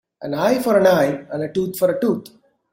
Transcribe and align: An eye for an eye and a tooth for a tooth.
An 0.23 0.33
eye 0.33 0.57
for 0.57 0.79
an 0.79 0.87
eye 0.87 1.27
and 1.29 1.43
a 1.43 1.53
tooth 1.53 1.77
for 1.77 1.91
a 1.91 1.99
tooth. 2.01 2.31